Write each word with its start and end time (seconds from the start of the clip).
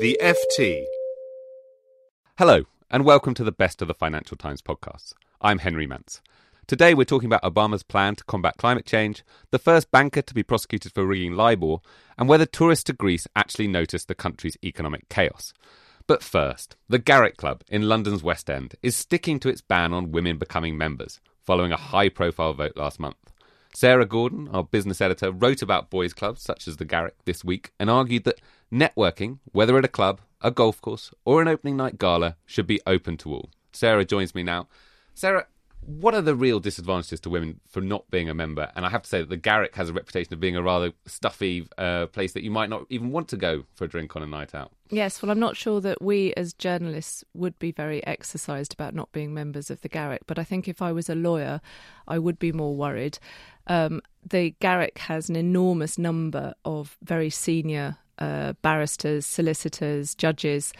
The 0.00 0.18
FT. 0.18 0.86
Hello, 2.38 2.64
and 2.90 3.04
welcome 3.04 3.34
to 3.34 3.44
the 3.44 3.52
best 3.52 3.82
of 3.82 3.88
the 3.88 3.92
Financial 3.92 4.34
Times 4.34 4.62
podcasts. 4.62 5.12
I'm 5.42 5.58
Henry 5.58 5.86
Mance. 5.86 6.22
Today 6.66 6.94
we're 6.94 7.04
talking 7.04 7.26
about 7.26 7.42
Obama's 7.42 7.82
plan 7.82 8.16
to 8.16 8.24
combat 8.24 8.56
climate 8.56 8.86
change, 8.86 9.22
the 9.50 9.58
first 9.58 9.90
banker 9.90 10.22
to 10.22 10.32
be 10.32 10.42
prosecuted 10.42 10.94
for 10.94 11.04
rigging 11.04 11.34
LIBOR, 11.34 11.80
and 12.16 12.30
whether 12.30 12.46
tourists 12.46 12.84
to 12.84 12.94
Greece 12.94 13.28
actually 13.36 13.68
noticed 13.68 14.08
the 14.08 14.14
country's 14.14 14.56
economic 14.64 15.06
chaos. 15.10 15.52
But 16.06 16.22
first, 16.22 16.76
the 16.88 16.98
Garrick 16.98 17.36
Club 17.36 17.62
in 17.68 17.82
London's 17.82 18.22
West 18.22 18.48
End 18.48 18.76
is 18.82 18.96
sticking 18.96 19.38
to 19.40 19.50
its 19.50 19.60
ban 19.60 19.92
on 19.92 20.12
women 20.12 20.38
becoming 20.38 20.78
members, 20.78 21.20
following 21.44 21.72
a 21.72 21.76
high 21.76 22.08
profile 22.08 22.54
vote 22.54 22.74
last 22.74 23.00
month. 23.00 23.30
Sarah 23.74 24.06
Gordon, 24.06 24.48
our 24.48 24.64
business 24.64 25.00
editor, 25.00 25.30
wrote 25.30 25.62
about 25.62 25.90
boys' 25.90 26.12
clubs 26.12 26.42
such 26.42 26.66
as 26.66 26.78
the 26.78 26.84
Garrick 26.84 27.14
this 27.24 27.44
week 27.44 27.70
and 27.78 27.88
argued 27.88 28.24
that 28.24 28.40
networking, 28.72 29.38
whether 29.52 29.76
at 29.78 29.84
a 29.84 29.88
club, 29.88 30.20
a 30.40 30.50
golf 30.50 30.80
course, 30.80 31.12
or 31.24 31.42
an 31.42 31.48
opening 31.48 31.76
night 31.76 31.98
gala, 31.98 32.36
should 32.46 32.66
be 32.66 32.80
open 32.86 33.16
to 33.18 33.32
all. 33.32 33.50
Sarah 33.72 34.04
joins 34.04 34.34
me 34.34 34.42
now. 34.42 34.68
Sarah, 35.14 35.46
what 35.82 36.14
are 36.14 36.20
the 36.20 36.34
real 36.34 36.60
disadvantages 36.60 37.20
to 37.20 37.30
women 37.30 37.60
for 37.66 37.80
not 37.80 38.10
being 38.10 38.28
a 38.28 38.34
member? 38.34 38.70
And 38.76 38.84
I 38.84 38.90
have 38.90 39.02
to 39.02 39.08
say 39.08 39.20
that 39.20 39.30
the 39.30 39.36
Garrick 39.36 39.74
has 39.76 39.88
a 39.88 39.92
reputation 39.92 40.32
of 40.34 40.40
being 40.40 40.56
a 40.56 40.62
rather 40.62 40.92
stuffy 41.06 41.66
uh, 41.78 42.06
place 42.06 42.32
that 42.32 42.42
you 42.44 42.50
might 42.50 42.68
not 42.68 42.84
even 42.90 43.10
want 43.10 43.28
to 43.28 43.36
go 43.36 43.64
for 43.74 43.84
a 43.84 43.88
drink 43.88 44.14
on 44.14 44.22
a 44.22 44.26
night 44.26 44.54
out. 44.54 44.72
Yes, 44.90 45.22
well, 45.22 45.30
I'm 45.30 45.40
not 45.40 45.56
sure 45.56 45.80
that 45.80 46.02
we 46.02 46.34
as 46.34 46.52
journalists 46.52 47.24
would 47.34 47.58
be 47.58 47.72
very 47.72 48.04
exercised 48.06 48.74
about 48.74 48.94
not 48.94 49.10
being 49.12 49.32
members 49.32 49.70
of 49.70 49.80
the 49.80 49.88
Garrick, 49.88 50.22
but 50.26 50.38
I 50.38 50.44
think 50.44 50.68
if 50.68 50.82
I 50.82 50.92
was 50.92 51.08
a 51.08 51.14
lawyer, 51.14 51.60
I 52.06 52.18
would 52.18 52.38
be 52.38 52.52
more 52.52 52.74
worried. 52.74 53.18
Um, 53.66 54.02
the 54.28 54.54
Garrick 54.60 54.98
has 54.98 55.28
an 55.28 55.36
enormous 55.36 55.96
number 55.96 56.54
of 56.64 56.98
very 57.02 57.30
senior 57.30 57.96
uh, 58.20 58.54
barristers, 58.62 59.26
solicitors, 59.26 60.14
judges. 60.14 60.72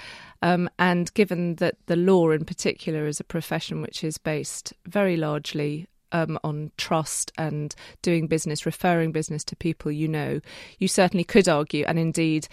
Um, 0.43 0.71
and 0.79 1.13
given 1.15 1.57
that 1.57 1.77
the 1.87 1.97
law 1.97 2.31
in 2.31 2.45
particular 2.45 3.07
is 3.07 3.21
a 3.21 3.25
profession 3.25 3.83
which 3.83 4.03
is 4.05 4.19
based 4.19 4.73
very 4.87 5.17
largely 5.17 5.87
um, 6.13 6.39
on 6.43 6.73
trust 6.77 7.33
and 7.39 7.75
doing 8.03 8.27
business, 8.27 8.67
referring 8.67 9.13
business 9.13 9.45
to 9.45 9.57
people 9.57 9.93
you 9.93 10.09
know, 10.09 10.41
you 10.79 10.89
certainly 10.89 11.25
could 11.25 11.49
argue, 11.49 11.85
and 11.87 11.99
indeed, 11.99 12.49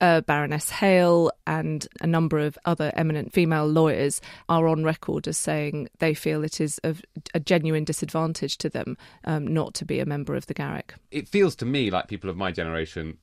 uh, 0.00 0.20
Baroness 0.22 0.70
Hale 0.70 1.30
and 1.46 1.86
a 2.00 2.06
number 2.06 2.38
of 2.38 2.58
other 2.64 2.92
eminent 2.94 3.32
female 3.32 3.66
lawyers 3.66 4.20
are 4.48 4.68
on 4.68 4.84
record 4.84 5.26
as 5.26 5.38
saying 5.38 5.88
they 5.98 6.14
feel 6.14 6.44
it 6.44 6.60
is 6.60 6.78
of 6.84 7.02
a 7.34 7.40
genuine 7.40 7.84
disadvantage 7.84 8.58
to 8.58 8.68
them 8.68 8.96
um, 9.24 9.46
not 9.46 9.74
to 9.74 9.84
be 9.84 9.98
a 10.00 10.06
member 10.06 10.34
of 10.34 10.46
the 10.46 10.54
Garrick. 10.54 10.94
It 11.10 11.28
feels 11.28 11.56
to 11.56 11.64
me 11.64 11.90
like 11.90 12.08
people 12.08 12.28
of 12.28 12.36
my 12.36 12.52
generation 12.52 13.18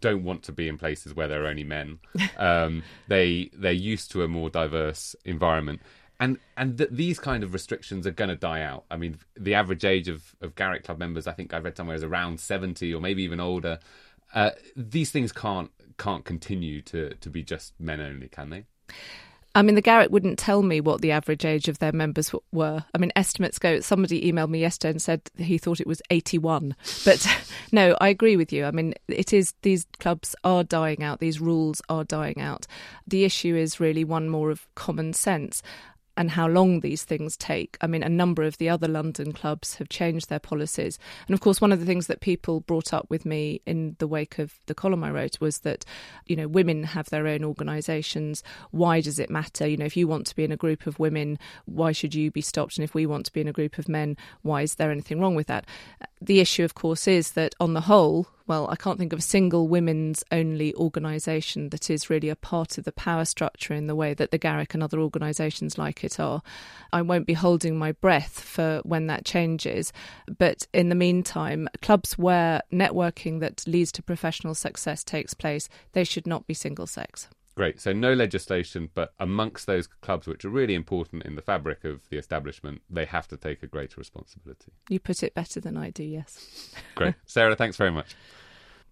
don't 0.00 0.24
want 0.24 0.42
to 0.44 0.52
be 0.52 0.68
in 0.68 0.78
places 0.78 1.14
where 1.14 1.28
there 1.28 1.44
are 1.44 1.48
only 1.48 1.64
men. 1.64 1.98
Um, 2.36 2.82
they 3.08 3.50
they're 3.52 3.72
used 3.72 4.10
to 4.12 4.22
a 4.22 4.28
more 4.28 4.50
diverse 4.50 5.16
environment, 5.24 5.80
and 6.20 6.38
and 6.56 6.78
th- 6.78 6.90
these 6.92 7.18
kind 7.18 7.42
of 7.42 7.52
restrictions 7.52 8.06
are 8.06 8.12
going 8.12 8.30
to 8.30 8.36
die 8.36 8.62
out. 8.62 8.84
I 8.90 8.96
mean, 8.96 9.18
the 9.36 9.54
average 9.54 9.84
age 9.84 10.08
of 10.08 10.34
of 10.40 10.54
Garrick 10.54 10.84
Club 10.84 10.98
members, 10.98 11.26
I 11.26 11.32
think 11.32 11.54
I 11.54 11.58
read 11.58 11.76
somewhere, 11.76 11.96
is 11.96 12.04
around 12.04 12.40
seventy 12.40 12.92
or 12.92 13.00
maybe 13.00 13.22
even 13.22 13.40
older. 13.40 13.78
Uh, 14.34 14.50
these 14.76 15.10
things 15.10 15.32
can't 15.32 15.70
can't 15.96 16.24
continue 16.24 16.82
to 16.82 17.14
to 17.14 17.30
be 17.30 17.42
just 17.42 17.72
men 17.80 18.00
only, 18.00 18.28
can 18.28 18.50
they? 18.50 18.64
I 19.54 19.62
mean, 19.62 19.74
the 19.74 19.82
Garrick 19.82 20.10
wouldn't 20.10 20.38
tell 20.38 20.62
me 20.62 20.80
what 20.80 21.00
the 21.00 21.10
average 21.10 21.44
age 21.44 21.68
of 21.68 21.78
their 21.78 21.92
members 21.92 22.32
were. 22.52 22.84
I 22.94 22.98
mean, 22.98 23.10
estimates 23.16 23.58
go. 23.58 23.80
Somebody 23.80 24.30
emailed 24.30 24.50
me 24.50 24.60
yesterday 24.60 24.90
and 24.90 25.02
said 25.02 25.22
he 25.36 25.58
thought 25.58 25.80
it 25.80 25.86
was 25.86 26.02
81. 26.10 26.76
But 27.04 27.26
no, 27.72 27.96
I 28.00 28.08
agree 28.08 28.36
with 28.36 28.52
you. 28.52 28.64
I 28.64 28.70
mean, 28.70 28.94
it 29.08 29.32
is 29.32 29.54
these 29.62 29.86
clubs 29.98 30.36
are 30.44 30.62
dying 30.62 31.02
out. 31.02 31.20
These 31.20 31.40
rules 31.40 31.82
are 31.88 32.04
dying 32.04 32.40
out. 32.40 32.66
The 33.06 33.24
issue 33.24 33.56
is 33.56 33.80
really 33.80 34.04
one 34.04 34.28
more 34.28 34.50
of 34.50 34.68
common 34.74 35.12
sense 35.12 35.62
and 36.18 36.32
how 36.32 36.48
long 36.48 36.80
these 36.80 37.04
things 37.04 37.36
take. 37.36 37.78
I 37.80 37.86
mean, 37.86 38.02
a 38.02 38.08
number 38.08 38.42
of 38.42 38.58
the 38.58 38.68
other 38.68 38.88
London 38.88 39.32
clubs 39.32 39.76
have 39.76 39.88
changed 39.88 40.28
their 40.28 40.40
policies. 40.40 40.98
And 41.28 41.34
of 41.34 41.40
course, 41.40 41.60
one 41.60 41.70
of 41.70 41.78
the 41.78 41.86
things 41.86 42.08
that 42.08 42.20
people 42.20 42.58
brought 42.60 42.92
up 42.92 43.06
with 43.08 43.24
me 43.24 43.62
in 43.66 43.94
the 44.00 44.08
wake 44.08 44.40
of 44.40 44.58
the 44.66 44.74
column 44.74 45.04
I 45.04 45.12
wrote 45.12 45.40
was 45.40 45.60
that, 45.60 45.84
you 46.26 46.34
know, 46.34 46.48
women 46.48 46.82
have 46.82 47.08
their 47.10 47.28
own 47.28 47.44
organisations. 47.44 48.42
Why 48.72 49.00
does 49.00 49.20
it 49.20 49.30
matter? 49.30 49.68
You 49.68 49.76
know, 49.76 49.84
if 49.84 49.96
you 49.96 50.08
want 50.08 50.26
to 50.26 50.34
be 50.34 50.42
in 50.42 50.50
a 50.50 50.56
group 50.56 50.88
of 50.88 50.98
women, 50.98 51.38
why 51.66 51.92
should 51.92 52.16
you 52.16 52.32
be 52.32 52.40
stopped? 52.40 52.78
And 52.78 52.84
if 52.84 52.94
we 52.94 53.06
want 53.06 53.24
to 53.26 53.32
be 53.32 53.40
in 53.40 53.48
a 53.48 53.52
group 53.52 53.78
of 53.78 53.88
men, 53.88 54.16
why 54.42 54.62
is 54.62 54.74
there 54.74 54.90
anything 54.90 55.20
wrong 55.20 55.36
with 55.36 55.46
that? 55.46 55.66
The 56.20 56.40
issue, 56.40 56.64
of 56.64 56.74
course, 56.74 57.06
is 57.06 57.32
that 57.32 57.54
on 57.60 57.74
the 57.74 57.82
whole, 57.82 58.26
well, 58.48 58.68
I 58.70 58.76
can't 58.76 58.98
think 58.98 59.12
of 59.12 59.18
a 59.18 59.22
single 59.22 59.68
women's 59.68 60.24
only 60.32 60.74
organisation 60.74 61.68
that 61.68 61.90
is 61.90 62.08
really 62.08 62.30
a 62.30 62.36
part 62.36 62.78
of 62.78 62.84
the 62.84 62.92
power 62.92 63.26
structure 63.26 63.74
in 63.74 63.86
the 63.86 63.94
way 63.94 64.14
that 64.14 64.30
the 64.30 64.38
Garrick 64.38 64.72
and 64.72 64.82
other 64.82 64.98
organisations 64.98 65.76
like 65.76 66.02
it 66.02 66.18
are. 66.18 66.42
I 66.92 67.02
won't 67.02 67.26
be 67.26 67.34
holding 67.34 67.78
my 67.78 67.92
breath 67.92 68.40
for 68.40 68.80
when 68.84 69.06
that 69.08 69.26
changes. 69.26 69.92
But 70.38 70.66
in 70.72 70.88
the 70.88 70.94
meantime, 70.94 71.68
clubs 71.82 72.16
where 72.16 72.62
networking 72.72 73.40
that 73.40 73.66
leads 73.66 73.92
to 73.92 74.02
professional 74.02 74.54
success 74.54 75.04
takes 75.04 75.34
place, 75.34 75.68
they 75.92 76.04
should 76.04 76.26
not 76.26 76.46
be 76.46 76.54
single 76.54 76.86
sex. 76.86 77.28
Great. 77.58 77.80
So 77.80 77.92
no 77.92 78.14
legislation, 78.14 78.88
but 78.94 79.14
amongst 79.18 79.66
those 79.66 79.88
clubs 79.88 80.28
which 80.28 80.44
are 80.44 80.48
really 80.48 80.76
important 80.76 81.24
in 81.24 81.34
the 81.34 81.42
fabric 81.42 81.82
of 81.84 82.08
the 82.08 82.16
establishment, 82.16 82.82
they 82.88 83.04
have 83.04 83.26
to 83.26 83.36
take 83.36 83.64
a 83.64 83.66
greater 83.66 83.96
responsibility. 83.98 84.70
You 84.88 85.00
put 85.00 85.24
it 85.24 85.34
better 85.34 85.58
than 85.58 85.76
I 85.76 85.90
do, 85.90 86.04
yes. 86.04 86.72
Great. 86.94 87.16
Sarah, 87.26 87.56
thanks 87.56 87.76
very 87.76 87.90
much. 87.90 88.14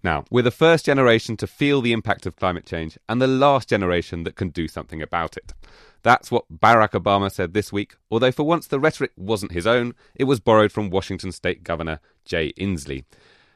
Now, 0.03 0.25
we're 0.31 0.43
the 0.43 0.51
first 0.51 0.87
generation 0.87 1.37
to 1.39 1.47
feel 1.47 1.81
the 1.81 1.93
impact 1.93 2.27
of 2.27 2.37
climate 2.37 2.67
change 2.67 2.99
and 3.09 3.21
the 3.21 3.27
last 3.27 3.69
generation 3.69 4.25
that 4.25 4.37
can 4.37 4.51
do 4.51 4.69
something 4.69 5.03
about 5.03 5.37
it. 5.37 5.53
That's 6.03 6.31
what 6.31 6.45
Barack 6.53 6.91
Obama 6.91 7.33
said 7.33 7.53
this 7.53 7.73
week, 7.73 7.97
although 8.11 8.31
for 8.31 8.45
once 8.45 8.67
the 8.67 8.79
rhetoric 8.79 9.11
wasn't 9.17 9.53
his 9.53 9.67
own, 9.67 9.95
it 10.15 10.25
was 10.25 10.39
borrowed 10.39 10.71
from 10.71 10.91
Washington 10.91 11.33
State 11.33 11.65
Governor 11.65 11.99
Jay 12.25 12.53
Inslee. 12.53 13.05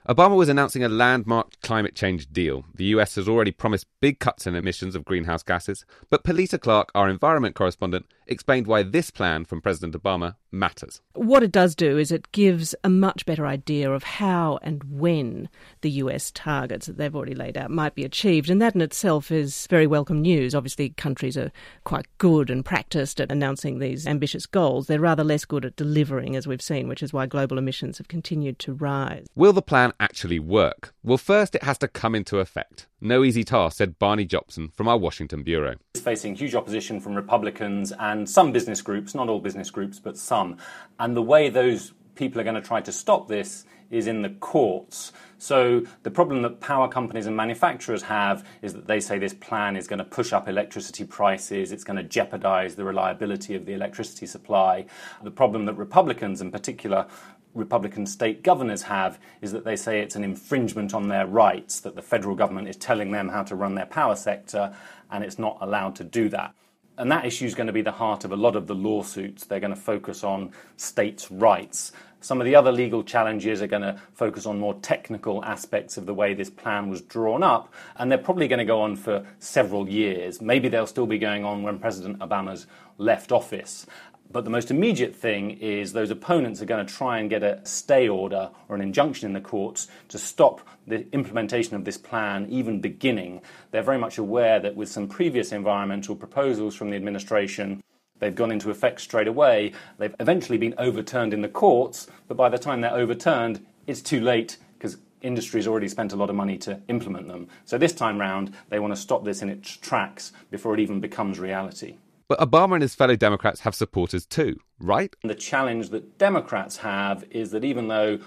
Obama 0.08 0.34
was 0.34 0.48
announcing 0.48 0.82
a 0.82 0.88
landmark 0.88 1.60
climate 1.60 1.94
change 1.94 2.32
deal. 2.32 2.64
The 2.74 2.86
US 2.86 3.14
has 3.16 3.28
already 3.28 3.52
promised 3.52 3.86
big 4.00 4.18
cuts 4.18 4.46
in 4.46 4.56
emissions 4.56 4.96
of 4.96 5.04
greenhouse 5.04 5.42
gases, 5.42 5.84
but 6.08 6.24
Pilita 6.24 6.58
Clark, 6.58 6.90
our 6.94 7.08
environment 7.08 7.54
correspondent, 7.54 8.06
explained 8.30 8.66
why 8.66 8.82
this 8.82 9.10
plan 9.10 9.44
from 9.44 9.60
President 9.60 10.00
Obama 10.00 10.36
matters. 10.52 11.00
What 11.14 11.42
it 11.42 11.52
does 11.52 11.74
do 11.74 11.98
is 11.98 12.10
it 12.10 12.32
gives 12.32 12.74
a 12.82 12.88
much 12.88 13.26
better 13.26 13.46
idea 13.46 13.90
of 13.92 14.02
how 14.02 14.58
and 14.62 14.82
when 14.84 15.48
the 15.80 15.90
US 15.90 16.30
targets 16.30 16.86
that 16.86 16.96
they've 16.96 17.14
already 17.14 17.34
laid 17.34 17.58
out 17.58 17.70
might 17.70 17.94
be 17.94 18.04
achieved, 18.04 18.48
and 18.48 18.62
that 18.62 18.74
in 18.74 18.80
itself 18.80 19.30
is 19.30 19.66
very 19.66 19.86
welcome 19.86 20.22
news. 20.22 20.54
Obviously, 20.54 20.90
countries 20.90 21.36
are 21.36 21.52
quite 21.84 22.06
good 22.18 22.50
and 22.50 22.64
practiced 22.64 23.20
at 23.20 23.32
announcing 23.32 23.78
these 23.78 24.06
ambitious 24.06 24.46
goals. 24.46 24.86
They're 24.86 25.00
rather 25.00 25.24
less 25.24 25.44
good 25.44 25.64
at 25.64 25.76
delivering, 25.76 26.36
as 26.36 26.46
we've 26.46 26.62
seen, 26.62 26.88
which 26.88 27.02
is 27.02 27.12
why 27.12 27.26
global 27.26 27.58
emissions 27.58 27.98
have 27.98 28.08
continued 28.08 28.58
to 28.60 28.72
rise. 28.72 29.26
Will 29.34 29.52
the 29.52 29.62
plan 29.62 29.92
actually 29.98 30.38
work? 30.38 30.94
Well, 31.02 31.18
first 31.18 31.54
it 31.54 31.64
has 31.64 31.78
to 31.78 31.88
come 31.88 32.14
into 32.14 32.38
effect. 32.38 32.86
No 33.02 33.24
easy 33.24 33.44
task, 33.44 33.78
said 33.78 33.98
Barney 33.98 34.26
Jopson 34.26 34.68
from 34.68 34.86
our 34.86 34.98
Washington 34.98 35.42
bureau. 35.42 35.76
It's 35.94 36.04
facing 36.04 36.34
huge 36.34 36.54
opposition 36.54 37.00
from 37.00 37.14
Republicans 37.14 37.92
and 37.98 38.28
some 38.28 38.52
business 38.52 38.82
groups, 38.82 39.14
not 39.14 39.30
all 39.30 39.40
business 39.40 39.70
groups, 39.70 39.98
but 39.98 40.18
some. 40.18 40.58
And 40.98 41.16
the 41.16 41.22
way 41.22 41.48
those 41.48 41.94
people 42.14 42.38
are 42.42 42.44
going 42.44 42.56
to 42.56 42.60
try 42.60 42.82
to 42.82 42.92
stop 42.92 43.26
this 43.26 43.64
is 43.90 44.06
in 44.06 44.20
the 44.20 44.28
courts. 44.28 45.12
So 45.38 45.86
the 46.02 46.10
problem 46.10 46.42
that 46.42 46.60
power 46.60 46.88
companies 46.88 47.24
and 47.26 47.34
manufacturers 47.34 48.02
have 48.02 48.46
is 48.60 48.74
that 48.74 48.86
they 48.86 49.00
say 49.00 49.18
this 49.18 49.32
plan 49.32 49.76
is 49.76 49.88
going 49.88 49.98
to 49.98 50.04
push 50.04 50.34
up 50.34 50.46
electricity 50.46 51.04
prices, 51.04 51.72
it's 51.72 51.84
going 51.84 51.96
to 51.96 52.02
jeopardize 52.02 52.74
the 52.74 52.84
reliability 52.84 53.54
of 53.54 53.64
the 53.64 53.72
electricity 53.72 54.26
supply. 54.26 54.84
The 55.24 55.30
problem 55.30 55.64
that 55.64 55.74
Republicans 55.74 56.42
in 56.42 56.50
particular 56.50 57.06
Republican 57.54 58.06
state 58.06 58.42
governors 58.42 58.82
have 58.82 59.18
is 59.40 59.52
that 59.52 59.64
they 59.64 59.76
say 59.76 60.00
it's 60.00 60.16
an 60.16 60.24
infringement 60.24 60.94
on 60.94 61.08
their 61.08 61.26
rights, 61.26 61.80
that 61.80 61.96
the 61.96 62.02
federal 62.02 62.34
government 62.34 62.68
is 62.68 62.76
telling 62.76 63.10
them 63.10 63.28
how 63.28 63.42
to 63.42 63.56
run 63.56 63.74
their 63.74 63.86
power 63.86 64.16
sector 64.16 64.74
and 65.10 65.24
it's 65.24 65.38
not 65.38 65.58
allowed 65.60 65.96
to 65.96 66.04
do 66.04 66.28
that. 66.28 66.54
And 66.96 67.10
that 67.10 67.24
issue 67.24 67.46
is 67.46 67.54
going 67.54 67.66
to 67.66 67.72
be 67.72 67.82
the 67.82 67.92
heart 67.92 68.24
of 68.24 68.32
a 68.32 68.36
lot 68.36 68.56
of 68.56 68.66
the 68.66 68.74
lawsuits. 68.74 69.46
They're 69.46 69.58
going 69.58 69.74
to 69.74 69.80
focus 69.80 70.22
on 70.22 70.52
states' 70.76 71.30
rights. 71.30 71.92
Some 72.20 72.42
of 72.42 72.44
the 72.44 72.54
other 72.54 72.70
legal 72.70 73.02
challenges 73.02 73.62
are 73.62 73.66
going 73.66 73.82
to 73.82 73.98
focus 74.12 74.44
on 74.44 74.58
more 74.58 74.74
technical 74.74 75.42
aspects 75.42 75.96
of 75.96 76.04
the 76.04 76.12
way 76.12 76.34
this 76.34 76.50
plan 76.50 76.90
was 76.90 77.00
drawn 77.00 77.42
up, 77.42 77.72
and 77.96 78.10
they're 78.10 78.18
probably 78.18 78.46
going 78.46 78.58
to 78.58 78.66
go 78.66 78.82
on 78.82 78.96
for 78.96 79.24
several 79.38 79.88
years. 79.88 80.42
Maybe 80.42 80.68
they'll 80.68 80.86
still 80.86 81.06
be 81.06 81.16
going 81.16 81.46
on 81.46 81.62
when 81.62 81.78
President 81.78 82.18
Obama's 82.18 82.66
left 82.98 83.32
office. 83.32 83.86
But 84.32 84.44
the 84.44 84.50
most 84.50 84.70
immediate 84.70 85.16
thing 85.16 85.50
is 85.58 85.92
those 85.92 86.12
opponents 86.12 86.62
are 86.62 86.66
going 86.66 86.86
to 86.86 86.94
try 86.94 87.18
and 87.18 87.28
get 87.28 87.42
a 87.42 87.60
stay 87.64 88.08
order 88.08 88.50
or 88.68 88.76
an 88.76 88.80
injunction 88.80 89.26
in 89.26 89.32
the 89.32 89.40
courts 89.40 89.88
to 90.08 90.18
stop 90.18 90.60
the 90.86 91.04
implementation 91.12 91.74
of 91.74 91.84
this 91.84 91.98
plan 91.98 92.46
even 92.48 92.80
beginning. 92.80 93.42
They're 93.72 93.82
very 93.82 93.98
much 93.98 94.18
aware 94.18 94.60
that 94.60 94.76
with 94.76 94.88
some 94.88 95.08
previous 95.08 95.50
environmental 95.50 96.14
proposals 96.14 96.76
from 96.76 96.90
the 96.90 96.96
administration, 96.96 97.82
they've 98.20 98.34
gone 98.34 98.52
into 98.52 98.70
effect 98.70 99.00
straight 99.00 99.26
away. 99.26 99.72
They've 99.98 100.14
eventually 100.20 100.58
been 100.58 100.74
overturned 100.78 101.34
in 101.34 101.42
the 101.42 101.48
courts, 101.48 102.06
but 102.28 102.36
by 102.36 102.48
the 102.48 102.58
time 102.58 102.82
they're 102.82 102.94
overturned, 102.94 103.66
it's 103.88 104.00
too 104.00 104.20
late 104.20 104.58
because 104.78 104.96
industry's 105.22 105.66
already 105.66 105.88
spent 105.88 106.12
a 106.12 106.16
lot 106.16 106.30
of 106.30 106.36
money 106.36 106.56
to 106.58 106.80
implement 106.86 107.26
them. 107.26 107.48
So 107.64 107.78
this 107.78 107.92
time 107.92 108.20
round, 108.20 108.54
they 108.68 108.78
want 108.78 108.94
to 108.94 109.00
stop 109.00 109.24
this 109.24 109.42
in 109.42 109.48
its 109.48 109.76
tracks 109.76 110.30
before 110.52 110.74
it 110.74 110.80
even 110.80 111.00
becomes 111.00 111.40
reality. 111.40 111.96
But 112.30 112.38
Obama 112.38 112.74
and 112.74 112.82
his 112.82 112.94
fellow 112.94 113.16
Democrats 113.16 113.58
have 113.62 113.74
supporters 113.74 114.24
too, 114.24 114.60
right? 114.78 115.12
The 115.24 115.34
challenge 115.34 115.88
that 115.88 116.16
Democrats 116.16 116.76
have 116.76 117.24
is 117.32 117.50
that 117.50 117.64
even 117.64 117.88
though 117.88 118.20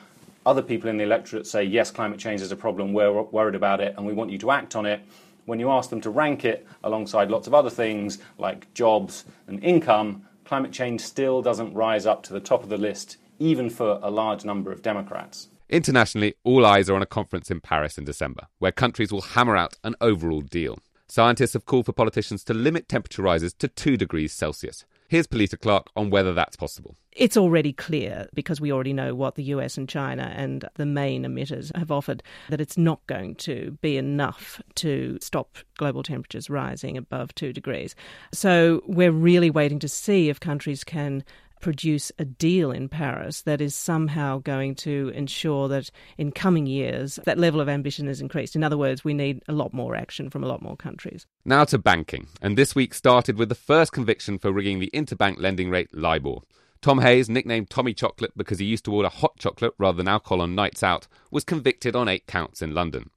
other 0.45 0.61
people 0.61 0.89
in 0.89 0.97
the 0.97 1.05
electorate 1.05 1.47
say, 1.47 1.63
yes, 1.63 1.89
climate 1.89 2.19
change 2.19 2.41
is 2.41 2.51
a 2.51 2.57
problem, 2.57 2.91
we're 2.91 3.21
worried 3.21 3.55
about 3.55 3.79
it, 3.79 3.95
and 3.95 4.05
we 4.05 4.11
want 4.11 4.29
you 4.29 4.37
to 4.39 4.51
act 4.51 4.75
on 4.75 4.85
it, 4.85 4.99
when 5.45 5.57
you 5.57 5.71
ask 5.71 5.89
them 5.89 6.01
to 6.01 6.09
rank 6.09 6.43
it 6.43 6.67
alongside 6.83 7.31
lots 7.31 7.47
of 7.47 7.53
other 7.53 7.69
things 7.69 8.17
like 8.37 8.73
jobs 8.73 9.23
and 9.47 9.63
income, 9.63 10.23
climate 10.43 10.73
change 10.73 10.99
still 10.99 11.41
doesn't 11.41 11.73
rise 11.73 12.05
up 12.05 12.23
to 12.23 12.33
the 12.33 12.41
top 12.41 12.61
of 12.61 12.67
the 12.67 12.77
list, 12.77 13.15
even 13.39 13.69
for 13.69 14.01
a 14.03 14.11
large 14.11 14.43
number 14.43 14.69
of 14.73 14.81
Democrats. 14.81 15.47
Internationally, 15.69 16.33
all 16.43 16.65
eyes 16.65 16.89
are 16.89 16.95
on 16.95 17.01
a 17.01 17.05
conference 17.05 17.49
in 17.49 17.61
Paris 17.61 17.97
in 17.97 18.03
December, 18.03 18.47
where 18.59 18.73
countries 18.73 19.13
will 19.13 19.21
hammer 19.21 19.55
out 19.55 19.77
an 19.85 19.95
overall 20.01 20.41
deal. 20.41 20.77
Scientists 21.07 21.53
have 21.53 21.65
called 21.65 21.85
for 21.85 21.93
politicians 21.93 22.43
to 22.45 22.53
limit 22.53 22.87
temperature 22.87 23.21
rises 23.21 23.53
to 23.53 23.67
2 23.67 23.97
degrees 23.97 24.33
Celsius. 24.33 24.85
Here's 25.09 25.27
Pilita 25.27 25.59
Clark 25.59 25.87
on 25.95 26.09
whether 26.09 26.33
that's 26.33 26.55
possible. 26.55 26.95
It's 27.11 27.37
already 27.37 27.71
clear, 27.73 28.27
because 28.33 28.59
we 28.59 28.71
already 28.71 28.93
know 28.93 29.13
what 29.13 29.35
the 29.35 29.43
US 29.43 29.77
and 29.77 29.87
China 29.87 30.33
and 30.35 30.67
the 30.75 30.87
main 30.87 31.23
emitters 31.23 31.75
have 31.75 31.91
offered, 31.91 32.23
that 32.49 32.61
it's 32.61 32.77
not 32.77 33.05
going 33.05 33.35
to 33.35 33.77
be 33.81 33.97
enough 33.97 34.59
to 34.75 35.19
stop 35.21 35.57
global 35.77 36.01
temperatures 36.01 36.49
rising 36.49 36.97
above 36.97 37.35
two 37.35 37.53
degrees. 37.53 37.95
So 38.31 38.81
we're 38.87 39.11
really 39.11 39.51
waiting 39.51 39.77
to 39.79 39.87
see 39.87 40.29
if 40.29 40.39
countries 40.39 40.83
can 40.83 41.23
produce 41.63 42.11
a 42.19 42.25
deal 42.25 42.71
in 42.71 42.89
Paris 42.89 43.41
that 43.43 43.61
is 43.61 43.73
somehow 43.73 44.37
going 44.39 44.75
to 44.75 45.13
ensure 45.15 45.69
that 45.69 45.89
in 46.17 46.29
coming 46.29 46.65
years 46.65 47.17
that 47.23 47.39
level 47.39 47.61
of 47.61 47.69
ambition 47.69 48.09
is 48.09 48.19
increased. 48.19 48.57
In 48.57 48.65
other 48.65 48.77
words, 48.77 49.05
we 49.05 49.13
need 49.13 49.41
a 49.47 49.53
lot 49.53 49.73
more 49.73 49.95
action 49.95 50.29
from 50.29 50.43
a 50.43 50.47
lot 50.47 50.61
more 50.61 50.75
countries. 50.75 51.25
Now 51.45 51.63
to 51.65 51.77
banking. 51.77 52.27
And 52.41 52.57
this 52.57 52.75
week 52.75 52.93
started 52.93 53.37
with 53.37 53.47
the 53.47 53.55
first 53.55 53.93
conviction 53.93 54.37
for 54.39 54.51
rigging 54.51 54.79
the 54.79 54.91
interbank 54.93 55.39
lending 55.39 55.69
rate 55.69 55.87
LIBOR. 55.95 56.41
Tom 56.81 56.99
Hayes, 56.99 57.29
nicknamed 57.29 57.69
Tommy 57.69 57.93
Chocolate 57.93 58.33
because 58.35 58.59
he 58.59 58.65
used 58.65 58.83
to 58.83 58.93
order 58.93 59.07
hot 59.07 59.37
chocolate 59.39 59.73
rather 59.77 59.95
than 59.95 60.09
alcohol 60.09 60.41
on 60.41 60.55
nights 60.55 60.83
out, 60.83 61.07
was 61.31 61.45
convicted 61.45 61.95
on 61.95 62.09
eight 62.09 62.27
counts 62.27 62.61
in 62.61 62.73
London. 62.73 63.09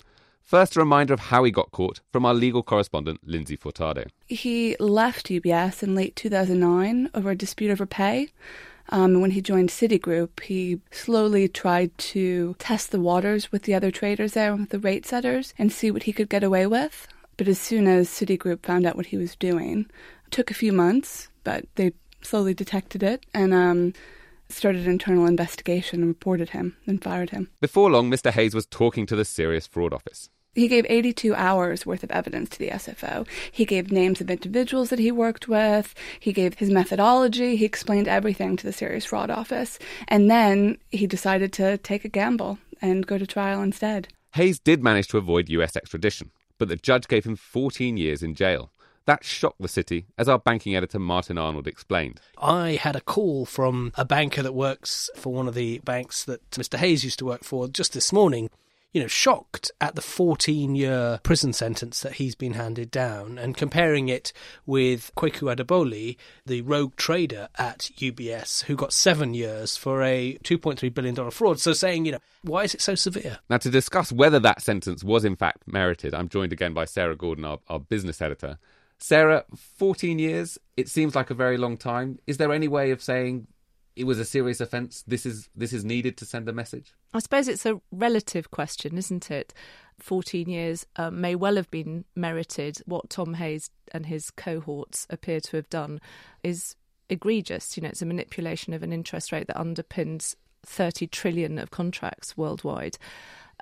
First, 0.46 0.76
a 0.76 0.78
reminder 0.78 1.12
of 1.12 1.18
how 1.18 1.42
he 1.42 1.50
got 1.50 1.72
caught 1.72 2.00
from 2.12 2.24
our 2.24 2.32
legal 2.32 2.62
correspondent, 2.62 3.18
Lindsay 3.24 3.56
Fortado. 3.56 4.06
He 4.28 4.76
left 4.78 5.26
UBS 5.26 5.82
in 5.82 5.96
late 5.96 6.14
2009 6.14 7.10
over 7.14 7.32
a 7.32 7.34
dispute 7.34 7.72
over 7.72 7.84
pay. 7.84 8.28
Um, 8.90 9.20
when 9.20 9.32
he 9.32 9.40
joined 9.40 9.70
Citigroup, 9.70 10.38
he 10.38 10.80
slowly 10.92 11.48
tried 11.48 11.98
to 11.98 12.54
test 12.60 12.92
the 12.92 13.00
waters 13.00 13.50
with 13.50 13.64
the 13.64 13.74
other 13.74 13.90
traders 13.90 14.34
there, 14.34 14.54
with 14.54 14.68
the 14.68 14.78
rate 14.78 15.04
setters, 15.04 15.52
and 15.58 15.72
see 15.72 15.90
what 15.90 16.04
he 16.04 16.12
could 16.12 16.28
get 16.28 16.44
away 16.44 16.64
with. 16.68 17.08
But 17.36 17.48
as 17.48 17.58
soon 17.58 17.88
as 17.88 18.08
Citigroup 18.08 18.64
found 18.64 18.86
out 18.86 18.94
what 18.94 19.06
he 19.06 19.16
was 19.16 19.34
doing, 19.34 19.90
it 20.26 20.30
took 20.30 20.52
a 20.52 20.54
few 20.54 20.72
months, 20.72 21.28
but 21.42 21.64
they 21.74 21.90
slowly 22.22 22.54
detected 22.54 23.02
it 23.02 23.26
and 23.34 23.52
um, 23.52 23.94
started 24.48 24.84
an 24.84 24.92
internal 24.92 25.26
investigation 25.26 26.02
and 26.02 26.08
reported 26.08 26.50
him 26.50 26.76
and 26.86 27.02
fired 27.02 27.30
him. 27.30 27.50
Before 27.60 27.90
long, 27.90 28.08
Mr. 28.08 28.30
Hayes 28.30 28.54
was 28.54 28.66
talking 28.66 29.06
to 29.06 29.16
the 29.16 29.24
Serious 29.24 29.66
Fraud 29.66 29.92
Office. 29.92 30.30
He 30.56 30.68
gave 30.68 30.86
82 30.88 31.34
hours 31.34 31.84
worth 31.84 32.02
of 32.02 32.10
evidence 32.10 32.48
to 32.50 32.58
the 32.58 32.70
SFO. 32.70 33.26
He 33.52 33.66
gave 33.66 33.92
names 33.92 34.22
of 34.22 34.30
individuals 34.30 34.88
that 34.88 34.98
he 34.98 35.12
worked 35.12 35.48
with. 35.48 35.94
He 36.18 36.32
gave 36.32 36.54
his 36.54 36.70
methodology. 36.70 37.56
He 37.56 37.66
explained 37.66 38.08
everything 38.08 38.56
to 38.56 38.66
the 38.66 38.72
Serious 38.72 39.04
Fraud 39.04 39.30
Office. 39.30 39.78
And 40.08 40.30
then 40.30 40.78
he 40.90 41.06
decided 41.06 41.52
to 41.54 41.76
take 41.78 42.06
a 42.06 42.08
gamble 42.08 42.58
and 42.80 43.06
go 43.06 43.18
to 43.18 43.26
trial 43.26 43.60
instead. 43.60 44.08
Hayes 44.32 44.58
did 44.58 44.82
manage 44.82 45.08
to 45.08 45.18
avoid 45.18 45.50
US 45.50 45.76
extradition, 45.76 46.30
but 46.56 46.68
the 46.68 46.76
judge 46.76 47.06
gave 47.06 47.26
him 47.26 47.36
14 47.36 47.98
years 47.98 48.22
in 48.22 48.34
jail. 48.34 48.70
That 49.04 49.24
shocked 49.24 49.60
the 49.60 49.68
city, 49.68 50.06
as 50.16 50.28
our 50.28 50.38
banking 50.38 50.74
editor 50.74 50.98
Martin 50.98 51.38
Arnold 51.38 51.68
explained. 51.68 52.20
I 52.38 52.72
had 52.72 52.96
a 52.96 53.00
call 53.00 53.44
from 53.44 53.92
a 53.94 54.04
banker 54.04 54.42
that 54.42 54.54
works 54.54 55.10
for 55.14 55.32
one 55.32 55.46
of 55.46 55.54
the 55.54 55.78
banks 55.80 56.24
that 56.24 56.50
Mr. 56.50 56.78
Hayes 56.78 57.04
used 57.04 57.18
to 57.20 57.26
work 57.26 57.44
for 57.44 57.68
just 57.68 57.92
this 57.92 58.12
morning 58.12 58.48
you 58.96 59.02
know, 59.02 59.08
shocked 59.08 59.70
at 59.78 59.94
the 59.94 60.00
14 60.00 60.74
year 60.74 61.20
prison 61.22 61.52
sentence 61.52 62.00
that 62.00 62.14
he's 62.14 62.34
been 62.34 62.54
handed 62.54 62.90
down 62.90 63.36
and 63.36 63.54
comparing 63.54 64.08
it 64.08 64.32
with 64.64 65.12
Kweku 65.14 65.54
Adoboli, 65.54 66.16
the 66.46 66.62
rogue 66.62 66.96
trader 66.96 67.50
at 67.58 67.90
UBS, 67.98 68.64
who 68.64 68.74
got 68.74 68.94
seven 68.94 69.34
years 69.34 69.76
for 69.76 70.02
a 70.02 70.38
$2.3 70.42 70.94
billion 70.94 71.30
fraud. 71.30 71.60
So 71.60 71.74
saying, 71.74 72.06
you 72.06 72.12
know, 72.12 72.20
why 72.40 72.62
is 72.62 72.74
it 72.74 72.80
so 72.80 72.94
severe? 72.94 73.38
Now, 73.50 73.58
to 73.58 73.68
discuss 73.68 74.12
whether 74.12 74.40
that 74.40 74.62
sentence 74.62 75.04
was 75.04 75.26
in 75.26 75.36
fact 75.36 75.64
merited, 75.66 76.14
I'm 76.14 76.30
joined 76.30 76.54
again 76.54 76.72
by 76.72 76.86
Sarah 76.86 77.16
Gordon, 77.16 77.44
our, 77.44 77.58
our 77.68 77.80
business 77.80 78.22
editor. 78.22 78.56
Sarah, 78.96 79.44
14 79.76 80.18
years, 80.18 80.56
it 80.78 80.88
seems 80.88 81.14
like 81.14 81.28
a 81.28 81.34
very 81.34 81.58
long 81.58 81.76
time. 81.76 82.18
Is 82.26 82.38
there 82.38 82.50
any 82.50 82.66
way 82.66 82.92
of 82.92 83.02
saying 83.02 83.46
it 83.96 84.04
was 84.04 84.18
a 84.18 84.24
serious 84.24 84.60
offence. 84.60 85.02
This 85.06 85.26
is 85.26 85.48
this 85.56 85.72
is 85.72 85.84
needed 85.84 86.16
to 86.18 86.26
send 86.26 86.48
a 86.48 86.52
message. 86.52 86.94
I 87.14 87.18
suppose 87.18 87.48
it's 87.48 87.66
a 87.66 87.80
relative 87.90 88.50
question, 88.50 88.98
isn't 88.98 89.30
it? 89.30 89.54
Fourteen 89.98 90.48
years 90.50 90.86
uh, 90.96 91.10
may 91.10 91.34
well 91.34 91.56
have 91.56 91.70
been 91.70 92.04
merited. 92.14 92.78
What 92.84 93.10
Tom 93.10 93.34
Hayes 93.34 93.70
and 93.92 94.06
his 94.06 94.30
cohorts 94.30 95.06
appear 95.08 95.40
to 95.40 95.56
have 95.56 95.70
done 95.70 96.00
is 96.42 96.76
egregious. 97.08 97.76
You 97.76 97.82
know, 97.82 97.88
it's 97.88 98.02
a 98.02 98.06
manipulation 98.06 98.74
of 98.74 98.82
an 98.82 98.92
interest 98.92 99.32
rate 99.32 99.46
that 99.46 99.56
underpins 99.56 100.36
thirty 100.64 101.06
trillion 101.06 101.58
of 101.58 101.70
contracts 101.70 102.36
worldwide. 102.36 102.98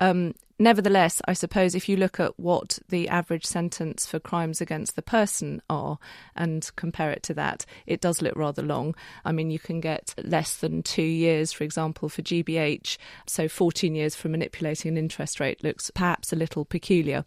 Um, 0.00 0.34
nevertheless, 0.58 1.20
I 1.26 1.32
suppose 1.32 1.74
if 1.74 1.88
you 1.88 1.96
look 1.96 2.20
at 2.20 2.38
what 2.38 2.78
the 2.88 3.08
average 3.08 3.44
sentence 3.44 4.06
for 4.06 4.18
crimes 4.18 4.60
against 4.60 4.96
the 4.96 5.02
person 5.02 5.62
are 5.68 5.98
and 6.36 6.70
compare 6.76 7.10
it 7.10 7.22
to 7.24 7.34
that, 7.34 7.66
it 7.86 8.00
does 8.00 8.22
look 8.22 8.36
rather 8.36 8.62
long. 8.62 8.94
I 9.24 9.32
mean, 9.32 9.50
you 9.50 9.58
can 9.58 9.80
get 9.80 10.14
less 10.22 10.56
than 10.56 10.82
two 10.82 11.02
years, 11.02 11.52
for 11.52 11.64
example, 11.64 12.08
for 12.08 12.22
GBH, 12.22 12.96
so 13.26 13.48
14 13.48 13.94
years 13.94 14.14
for 14.14 14.28
manipulating 14.28 14.90
an 14.90 14.98
interest 14.98 15.40
rate 15.40 15.62
looks 15.64 15.90
perhaps 15.90 16.32
a 16.32 16.36
little 16.36 16.64
peculiar. 16.64 17.24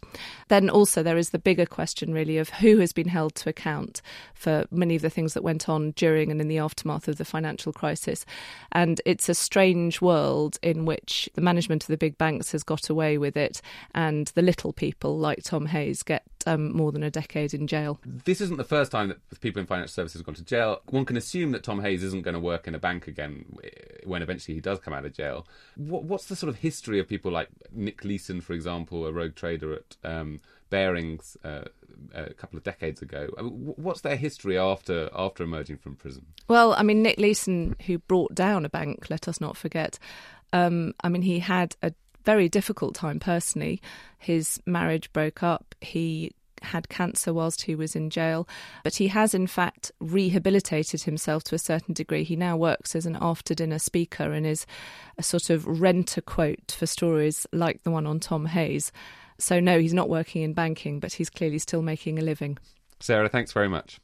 Then 0.48 0.70
also, 0.70 1.02
there 1.02 1.18
is 1.18 1.30
the 1.30 1.38
bigger 1.38 1.66
question, 1.66 2.12
really, 2.12 2.38
of 2.38 2.48
who 2.48 2.78
has 2.78 2.92
been 2.92 3.08
held 3.08 3.34
to 3.36 3.50
account 3.50 4.00
for 4.34 4.66
many 4.70 4.96
of 4.96 5.02
the 5.02 5.10
things 5.10 5.34
that 5.34 5.42
went 5.42 5.68
on 5.68 5.92
during 5.92 6.30
and 6.30 6.40
in 6.40 6.48
the 6.48 6.58
aftermath 6.58 7.08
of 7.08 7.16
the 7.16 7.24
financial 7.24 7.72
crisis. 7.72 8.24
And 8.72 9.00
it's 9.04 9.28
a 9.28 9.34
strange 9.34 10.00
world 10.00 10.58
in 10.62 10.84
which 10.84 11.28
the 11.34 11.40
management 11.40 11.84
of 11.84 11.88
the 11.88 11.96
big 11.96 12.16
banks 12.18 12.52
has 12.52 12.62
got 12.62 12.88
away 12.88 13.17
with 13.18 13.36
it, 13.36 13.60
and 13.94 14.28
the 14.28 14.42
little 14.42 14.72
people 14.72 15.18
like 15.18 15.42
Tom 15.42 15.66
Hayes 15.66 16.02
get 16.02 16.24
um, 16.46 16.72
more 16.74 16.92
than 16.92 17.02
a 17.02 17.10
decade 17.10 17.54
in 17.54 17.66
jail. 17.66 18.00
This 18.04 18.40
isn't 18.40 18.56
the 18.56 18.64
first 18.64 18.90
time 18.90 19.08
that 19.08 19.40
people 19.40 19.60
in 19.60 19.66
financial 19.66 19.92
services 19.92 20.20
have 20.20 20.26
gone 20.26 20.34
to 20.36 20.44
jail. 20.44 20.80
One 20.86 21.04
can 21.04 21.16
assume 21.16 21.52
that 21.52 21.62
Tom 21.62 21.80
Hayes 21.80 22.02
isn't 22.02 22.22
going 22.22 22.34
to 22.34 22.40
work 22.40 22.66
in 22.66 22.74
a 22.74 22.78
bank 22.78 23.06
again 23.06 23.44
when 24.04 24.22
eventually 24.22 24.54
he 24.54 24.60
does 24.60 24.78
come 24.78 24.94
out 24.94 25.04
of 25.04 25.12
jail. 25.12 25.46
What, 25.76 26.04
what's 26.04 26.26
the 26.26 26.36
sort 26.36 26.48
of 26.48 26.56
history 26.56 26.98
of 26.98 27.08
people 27.08 27.30
like 27.30 27.48
Nick 27.72 28.04
Leeson, 28.04 28.40
for 28.40 28.52
example, 28.52 29.06
a 29.06 29.12
rogue 29.12 29.34
trader 29.34 29.74
at 29.74 29.96
um, 30.04 30.40
Barings 30.70 31.36
uh, 31.44 31.64
a 32.14 32.32
couple 32.34 32.56
of 32.56 32.64
decades 32.64 33.02
ago? 33.02 33.28
I 33.38 33.42
mean, 33.42 33.74
what's 33.76 34.00
their 34.00 34.16
history 34.16 34.58
after 34.58 35.10
after 35.14 35.42
emerging 35.44 35.78
from 35.78 35.96
prison? 35.96 36.26
Well, 36.48 36.74
I 36.74 36.82
mean, 36.82 37.02
Nick 37.02 37.18
Leeson, 37.18 37.76
who 37.86 37.98
brought 37.98 38.34
down 38.34 38.64
a 38.64 38.68
bank, 38.68 39.10
let 39.10 39.28
us 39.28 39.40
not 39.40 39.56
forget. 39.56 39.98
Um, 40.52 40.94
I 41.02 41.08
mean, 41.08 41.22
he 41.22 41.40
had 41.40 41.76
a 41.82 41.92
very 42.28 42.46
difficult 42.46 42.94
time 42.94 43.18
personally. 43.18 43.80
His 44.18 44.60
marriage 44.66 45.10
broke 45.14 45.42
up. 45.42 45.74
He 45.80 46.32
had 46.60 46.90
cancer 46.90 47.32
whilst 47.32 47.62
he 47.62 47.74
was 47.74 47.96
in 47.96 48.10
jail, 48.10 48.46
but 48.84 48.96
he 48.96 49.08
has 49.08 49.32
in 49.32 49.46
fact 49.46 49.92
rehabilitated 49.98 51.04
himself 51.04 51.42
to 51.44 51.54
a 51.54 51.58
certain 51.58 51.94
degree. 51.94 52.24
He 52.24 52.36
now 52.36 52.54
works 52.54 52.94
as 52.94 53.06
an 53.06 53.16
after 53.18 53.54
dinner 53.54 53.78
speaker 53.78 54.30
and 54.30 54.44
is 54.44 54.66
a 55.16 55.22
sort 55.22 55.48
of 55.48 55.66
rent 55.66 56.18
a 56.18 56.20
quote 56.20 56.70
for 56.70 56.84
stories 56.84 57.46
like 57.50 57.82
the 57.82 57.90
one 57.90 58.06
on 58.06 58.20
Tom 58.20 58.44
Hayes. 58.44 58.92
So, 59.38 59.58
no, 59.58 59.78
he's 59.78 59.94
not 59.94 60.10
working 60.10 60.42
in 60.42 60.52
banking, 60.52 61.00
but 61.00 61.14
he's 61.14 61.30
clearly 61.30 61.58
still 61.58 61.80
making 61.80 62.18
a 62.18 62.22
living. 62.22 62.58
Sarah, 63.00 63.30
thanks 63.30 63.52
very 63.52 63.70
much. 63.70 64.00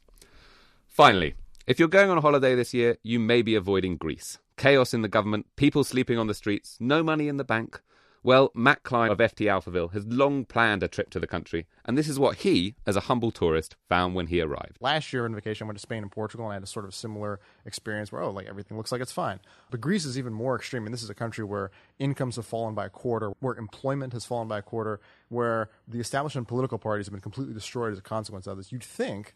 Finally, 0.87 1.35
if 1.67 1.77
you're 1.77 1.87
going 1.87 2.09
on 2.09 2.19
holiday 2.23 2.55
this 2.55 2.73
year, 2.73 2.97
you 3.03 3.19
may 3.19 3.43
be 3.43 3.53
avoiding 3.53 3.97
Greece. 3.97 4.39
Chaos 4.57 4.95
in 4.95 5.03
the 5.03 5.07
government, 5.07 5.45
people 5.57 5.83
sleeping 5.83 6.17
on 6.17 6.25
the 6.25 6.33
streets, 6.33 6.77
no 6.79 7.03
money 7.03 7.27
in 7.27 7.37
the 7.37 7.43
bank. 7.43 7.81
Well, 8.25 8.51
Matt 8.55 8.81
Klein 8.81 9.11
of 9.11 9.19
FT 9.19 9.45
Alphaville 9.45 9.93
has 9.93 10.03
long 10.07 10.45
planned 10.45 10.81
a 10.81 10.87
trip 10.87 11.11
to 11.11 11.19
the 11.19 11.27
country, 11.27 11.67
and 11.85 11.95
this 11.95 12.07
is 12.07 12.17
what 12.17 12.37
he, 12.37 12.73
as 12.87 12.95
a 12.95 13.01
humble 13.01 13.29
tourist, 13.29 13.75
found 13.87 14.15
when 14.15 14.25
he 14.25 14.41
arrived. 14.41 14.77
Last 14.81 15.13
year 15.13 15.25
on 15.25 15.35
vacation, 15.35 15.65
I 15.65 15.67
went 15.67 15.77
to 15.77 15.81
Spain 15.83 16.01
and 16.01 16.11
Portugal, 16.11 16.47
and 16.47 16.51
I 16.53 16.55
had 16.55 16.63
a 16.63 16.65
sort 16.65 16.85
of 16.85 16.95
similar 16.95 17.39
experience 17.67 18.11
where, 18.11 18.23
oh, 18.23 18.31
like 18.31 18.47
everything 18.47 18.77
looks 18.77 18.91
like 18.91 18.99
it's 18.99 19.11
fine. 19.11 19.41
But 19.69 19.79
Greece 19.79 20.05
is 20.05 20.17
even 20.17 20.33
more 20.33 20.55
extreme, 20.55 20.85
and 20.85 20.91
this 20.91 21.03
is 21.03 21.09
a 21.11 21.13
country 21.13 21.43
where 21.43 21.69
incomes 21.99 22.37
have 22.37 22.47
fallen 22.47 22.73
by 22.73 22.87
a 22.87 22.89
quarter, 22.89 23.33
where 23.41 23.53
employment 23.53 24.13
has 24.13 24.25
fallen 24.25 24.47
by 24.47 24.57
a 24.57 24.63
quarter, 24.63 24.99
where 25.29 25.69
the 25.87 25.99
establishment 25.99 26.47
political 26.47 26.79
parties 26.79 27.05
have 27.05 27.13
been 27.13 27.21
completely 27.21 27.53
destroyed 27.53 27.93
as 27.93 27.99
a 27.99 28.01
consequence 28.01 28.47
of 28.47 28.57
this. 28.57 28.71
You'd 28.71 28.83
think 28.83 29.35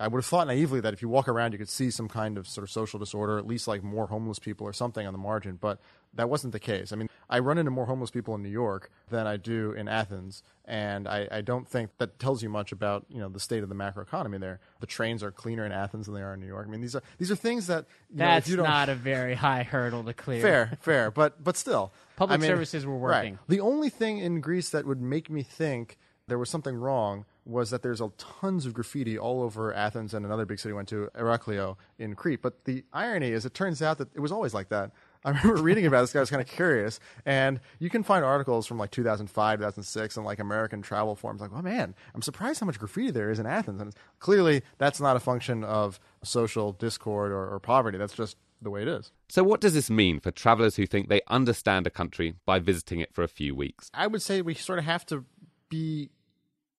I 0.00 0.08
would 0.08 0.18
have 0.18 0.26
thought 0.26 0.48
naively 0.48 0.80
that 0.80 0.92
if 0.92 1.02
you 1.02 1.08
walk 1.08 1.28
around, 1.28 1.52
you 1.52 1.58
could 1.58 1.68
see 1.68 1.90
some 1.90 2.08
kind 2.08 2.36
of 2.36 2.48
sort 2.48 2.64
of 2.64 2.70
social 2.70 2.98
disorder, 2.98 3.38
at 3.38 3.46
least 3.46 3.68
like 3.68 3.82
more 3.84 4.08
homeless 4.08 4.40
people 4.40 4.66
or 4.66 4.72
something 4.72 5.06
on 5.06 5.12
the 5.12 5.18
margin. 5.18 5.56
But 5.60 5.78
that 6.14 6.28
wasn't 6.28 6.52
the 6.52 6.58
case. 6.58 6.92
I 6.92 6.96
mean, 6.96 7.08
I 7.30 7.40
run 7.40 7.58
into 7.58 7.70
more 7.70 7.86
homeless 7.86 8.10
people 8.10 8.34
in 8.34 8.42
New 8.42 8.48
York 8.48 8.90
than 9.10 9.26
I 9.26 9.36
do 9.36 9.72
in 9.72 9.88
Athens, 9.88 10.42
and 10.64 11.06
I, 11.06 11.28
I 11.30 11.40
don't 11.40 11.68
think 11.68 11.90
that 11.98 12.18
tells 12.18 12.42
you 12.42 12.48
much 12.48 12.72
about 12.72 13.04
you 13.08 13.20
know 13.20 13.28
the 13.28 13.40
state 13.40 13.62
of 13.62 13.68
the 13.68 13.74
macroeconomy 13.74 14.40
there. 14.40 14.60
The 14.80 14.86
trains 14.86 15.22
are 15.22 15.30
cleaner 15.30 15.66
in 15.66 15.72
Athens 15.72 16.06
than 16.06 16.14
they 16.14 16.22
are 16.22 16.34
in 16.34 16.40
New 16.40 16.46
York. 16.46 16.66
I 16.66 16.70
mean, 16.70 16.80
these 16.80 16.94
are 16.94 17.02
these 17.18 17.30
are 17.30 17.36
things 17.36 17.66
that 17.66 17.86
know, 18.10 18.24
That's 18.24 18.48
you 18.48 18.56
don't, 18.56 18.66
not 18.66 18.88
a 18.88 18.94
very 18.94 19.34
high 19.34 19.62
hurdle 19.62 20.04
to 20.04 20.14
clear. 20.14 20.40
fair, 20.40 20.78
fair, 20.80 21.10
but 21.10 21.42
but 21.42 21.56
still, 21.56 21.92
Public 22.16 22.38
I 22.38 22.40
mean, 22.40 22.48
services 22.48 22.86
were 22.86 22.96
working. 22.96 23.34
Right. 23.34 23.48
The 23.48 23.60
only 23.60 23.90
thing 23.90 24.18
in 24.18 24.40
Greece 24.40 24.70
that 24.70 24.86
would 24.86 25.00
make 25.00 25.28
me 25.30 25.42
think 25.42 25.98
there 26.28 26.38
was 26.38 26.50
something 26.50 26.76
wrong 26.76 27.24
was 27.44 27.70
that 27.70 27.82
there's 27.82 28.00
a 28.00 28.10
tons 28.18 28.66
of 28.66 28.74
graffiti 28.74 29.18
all 29.18 29.42
over 29.42 29.72
Athens 29.72 30.12
and 30.12 30.26
another 30.26 30.44
big 30.44 30.60
city 30.60 30.72
I 30.72 30.76
went 30.76 30.88
to, 30.88 31.08
Heraklion 31.16 31.76
in 31.98 32.14
Crete. 32.14 32.42
But 32.42 32.64
the 32.66 32.84
irony 32.92 33.30
is, 33.30 33.46
it 33.46 33.54
turns 33.54 33.80
out 33.80 33.96
that 33.98 34.14
it 34.14 34.20
was 34.20 34.30
always 34.30 34.52
like 34.52 34.68
that. 34.68 34.90
I 35.24 35.30
remember 35.30 35.56
reading 35.62 35.86
about 35.86 36.02
this 36.02 36.12
guy. 36.12 36.20
I 36.20 36.22
was 36.22 36.30
kind 36.30 36.42
of 36.42 36.48
curious, 36.48 37.00
and 37.26 37.60
you 37.78 37.90
can 37.90 38.02
find 38.02 38.24
articles 38.24 38.66
from 38.66 38.78
like 38.78 38.90
2005, 38.90 39.58
2006, 39.58 40.16
and 40.16 40.26
like 40.26 40.38
American 40.38 40.82
travel 40.82 41.14
forums. 41.14 41.40
Like, 41.40 41.50
oh 41.54 41.62
man, 41.62 41.94
I'm 42.14 42.22
surprised 42.22 42.60
how 42.60 42.66
much 42.66 42.78
graffiti 42.78 43.10
there 43.10 43.30
is 43.30 43.38
in 43.38 43.46
Athens. 43.46 43.80
And 43.80 43.94
clearly, 44.18 44.62
that's 44.78 45.00
not 45.00 45.16
a 45.16 45.20
function 45.20 45.64
of 45.64 45.98
social 46.22 46.72
discord 46.72 47.32
or, 47.32 47.48
or 47.48 47.58
poverty. 47.60 47.98
That's 47.98 48.14
just 48.14 48.36
the 48.62 48.70
way 48.70 48.82
it 48.82 48.88
is. 48.88 49.12
So, 49.28 49.42
what 49.42 49.60
does 49.60 49.74
this 49.74 49.90
mean 49.90 50.20
for 50.20 50.30
travellers 50.30 50.76
who 50.76 50.86
think 50.86 51.08
they 51.08 51.20
understand 51.28 51.86
a 51.86 51.90
country 51.90 52.34
by 52.46 52.58
visiting 52.58 53.00
it 53.00 53.14
for 53.14 53.22
a 53.22 53.28
few 53.28 53.54
weeks? 53.54 53.90
I 53.94 54.06
would 54.06 54.22
say 54.22 54.42
we 54.42 54.54
sort 54.54 54.78
of 54.78 54.84
have 54.84 55.06
to 55.06 55.24
be 55.68 56.10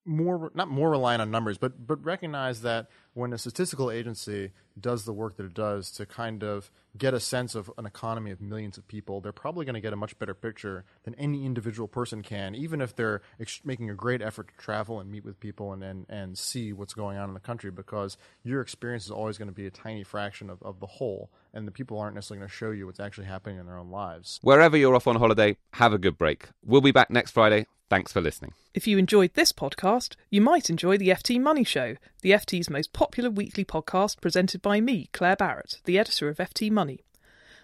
more 0.10 0.52
not 0.54 0.68
more 0.68 0.90
reliant 0.90 1.22
on 1.22 1.32
numbers, 1.32 1.58
but 1.58 1.86
but 1.86 2.04
recognize 2.04 2.62
that 2.62 2.88
when 3.14 3.34
a 3.34 3.38
statistical 3.38 3.92
agency 3.92 4.52
does 4.80 5.06
the 5.06 5.14
work 5.14 5.36
that 5.38 5.46
it 5.46 5.54
does 5.54 5.92
to 5.92 6.06
kind 6.06 6.44
of 6.44 6.72
get 6.98 7.14
a 7.14 7.20
sense 7.20 7.54
of 7.54 7.70
an 7.78 7.86
economy 7.86 8.32
of 8.32 8.42
millions 8.42 8.78
of 8.78 8.88
people, 8.88 9.20
they're 9.20 9.32
probably 9.32 9.66
going 9.66 9.74
to 9.74 9.82
get 9.82 9.94
a 9.94 9.96
much 9.96 10.18
better 10.20 10.34
picture 10.34 10.86
than 11.04 11.14
any 11.16 11.46
individual 11.46 11.88
person 11.88 12.22
can, 12.22 12.56
even 12.56 12.82
if 12.82 12.96
they're 12.96 13.22
ex- 13.40 13.62
making 13.64 13.90
a 13.90 13.94
great 13.94 14.22
effort 14.22 14.48
to 14.48 14.54
travel 14.64 15.00
and 15.00 15.12
meet 15.12 15.26
with 15.26 15.40
people 15.40 15.74
and, 15.74 15.84
and, 15.84 16.06
and 16.08 16.38
see 16.38 16.72
what's 16.72 16.94
going 16.94 17.18
on 17.18 17.30
in 17.30 17.34
the 17.34 17.40
country 17.40 17.72
because 17.72 18.18
your 18.44 18.62
experience 18.62 19.06
is 19.06 19.12
always 19.12 19.38
going 19.38 19.50
to 19.50 19.54
be 19.54 19.66
a 19.66 19.72
tiny 19.72 20.04
fraction 20.04 20.50
of, 20.50 20.62
of 20.64 20.80
the 20.80 20.88
whole, 20.88 21.30
and 21.54 21.68
the 21.68 21.72
people 21.72 22.00
aren't 22.00 22.16
necessarily 22.16 22.40
going 22.40 22.50
to 22.50 22.56
show 22.56 22.72
you 22.72 22.86
what's 22.86 23.00
actually 23.00 23.28
happening 23.28 23.60
in 23.60 23.66
their 23.66 23.78
own 23.78 23.92
lives. 23.92 24.40
Wherever 24.42 24.78
you're 24.78 24.96
off 24.96 25.08
on 25.08 25.18
holiday, 25.18 25.58
have 25.74 25.94
a 25.94 25.98
good 25.98 26.18
break. 26.18 26.48
We'll 26.66 26.82
be 26.82 26.92
back 26.92 27.10
next 27.10 27.32
Friday. 27.32 27.66
Thanks 27.90 28.14
for 28.14 28.22
listening. 28.22 28.54
If 28.74 28.86
you 28.86 28.98
enjoyed 29.00 29.34
this 29.34 29.52
podcast, 29.52 30.16
you 30.30 30.42
might 30.42 30.70
enjoy 30.70 30.98
the 30.98 31.10
FT 31.10 31.42
Money 31.42 31.64
Show, 31.64 31.96
the 32.22 32.32
FT's 32.32 32.70
most 32.70 32.94
popular 32.94 33.32
weekly 33.32 33.66
podcast 33.66 34.22
presented 34.22 34.62
by 34.62 34.80
me, 34.80 35.10
Claer 35.12 35.36
Barrett, 35.36 35.80
the 35.86 35.98
editor 35.98 36.30
of 36.30 36.38
FT 36.38 36.70
Money. 36.70 37.00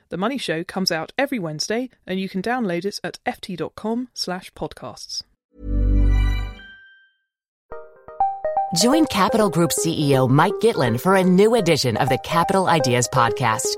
The 0.09 0.17
Money 0.17 0.39
Show 0.39 0.63
comes 0.63 0.91
out 0.91 1.13
every 1.17 1.39
Wednesday, 1.39 1.89
and 2.07 2.19
you 2.19 2.27
can 2.27 2.41
download 2.41 2.85
it 2.85 2.99
at 3.03 3.19
ft.com/podcasts. 3.25 5.23
Join 8.81 9.05
Capital 9.05 9.49
Group 9.49 9.71
CEO 9.71 10.27
Mike 10.27 10.55
Gitlin 10.61 10.99
for 10.99 11.15
a 11.15 11.23
new 11.23 11.55
edition 11.55 11.95
of 11.97 12.09
the 12.09 12.17
Capital 12.17 12.67
Ideas 12.67 13.07
Podcast. 13.07 13.77